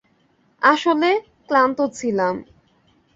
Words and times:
আসলে, 0.61 1.09
ক্লান্ত 1.49 1.79
ছিলাম। 1.91 2.35